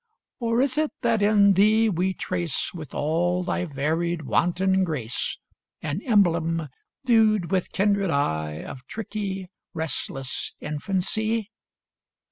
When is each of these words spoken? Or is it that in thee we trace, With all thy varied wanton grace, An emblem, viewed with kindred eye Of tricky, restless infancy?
Or 0.39 0.61
is 0.61 0.79
it 0.79 0.89
that 1.01 1.21
in 1.21 1.53
thee 1.53 1.87
we 1.87 2.15
trace, 2.15 2.73
With 2.73 2.95
all 2.95 3.43
thy 3.43 3.65
varied 3.65 4.23
wanton 4.23 4.83
grace, 4.83 5.37
An 5.83 6.01
emblem, 6.01 6.67
viewed 7.05 7.51
with 7.51 7.71
kindred 7.71 8.09
eye 8.09 8.63
Of 8.65 8.87
tricky, 8.87 9.51
restless 9.75 10.55
infancy? 10.59 11.51